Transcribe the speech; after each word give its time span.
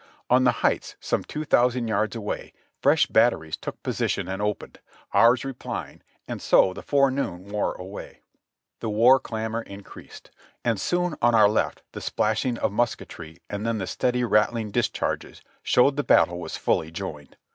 On 0.31 0.45
the 0.45 0.51
heights 0.65 0.95
some 0.99 1.23
two 1.23 1.45
thousand 1.45 1.87
yards 1.87 2.15
away 2.15 2.53
fresh 2.81 3.05
batteries 3.05 3.55
took 3.55 3.83
position 3.83 4.27
and 4.27 4.41
opened, 4.41 4.79
ours 5.11 5.45
replying, 5.45 6.01
and 6.27 6.41
so 6.41 6.73
the 6.73 6.81
forenoon 6.81 7.49
wore 7.49 7.75
away; 7.75 8.21
the 8.79 8.89
v;ar 8.89 9.19
clamor 9.19 9.61
increased, 9.61 10.31
and 10.65 10.81
soon 10.81 11.13
on 11.21 11.35
our 11.35 11.47
left 11.47 11.83
the 11.91 12.01
splashing 12.01 12.57
of 12.57 12.71
musk 12.71 12.97
etry 12.97 13.37
and 13.47 13.63
then 13.63 13.77
the 13.77 13.85
steady, 13.85 14.23
rattling 14.23 14.71
discharges 14.71 15.43
showed 15.61 15.97
the 15.97 16.03
battle 16.03 16.39
was 16.39 16.57
fully 16.57 16.89
joined. 16.89 17.37